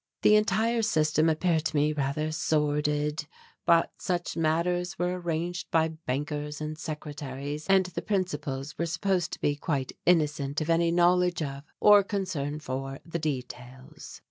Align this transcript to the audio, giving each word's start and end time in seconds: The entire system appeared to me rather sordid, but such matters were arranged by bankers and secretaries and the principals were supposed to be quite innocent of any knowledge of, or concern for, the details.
The 0.23 0.35
entire 0.35 0.81
system 0.81 1.29
appeared 1.29 1.63
to 1.65 1.75
me 1.75 1.93
rather 1.93 2.31
sordid, 2.31 3.27
but 3.67 3.91
such 3.99 4.35
matters 4.35 4.97
were 4.97 5.19
arranged 5.19 5.69
by 5.69 5.89
bankers 5.89 6.59
and 6.59 6.75
secretaries 6.75 7.67
and 7.67 7.85
the 7.85 8.01
principals 8.01 8.79
were 8.79 8.87
supposed 8.87 9.31
to 9.33 9.39
be 9.39 9.55
quite 9.55 9.91
innocent 10.07 10.59
of 10.59 10.71
any 10.71 10.89
knowledge 10.89 11.43
of, 11.43 11.65
or 11.79 12.01
concern 12.01 12.59
for, 12.59 12.97
the 13.05 13.19
details. 13.19 14.19